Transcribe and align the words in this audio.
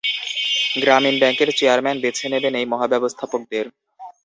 গ্রামীণ 0.75 1.15
ব্যাংকের 1.21 1.49
চেয়ারম্যান 1.57 1.97
বেছে 2.03 2.25
নেবেন 2.33 2.53
এই 2.55 2.65
মহাব্যবস্থাপকদের। 2.65 3.65